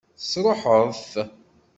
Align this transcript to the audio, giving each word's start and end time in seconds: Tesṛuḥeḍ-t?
Tesṛuḥeḍ-t? 0.19 1.11